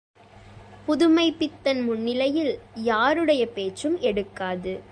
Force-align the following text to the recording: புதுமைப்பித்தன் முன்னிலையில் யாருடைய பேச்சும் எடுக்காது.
புதுமைப்பித்தன் 0.87 1.83
முன்னிலையில் 1.83 2.59
யாருடைய 2.73 3.47
பேச்சும் 3.47 3.99
எடுக்காது. 3.99 4.81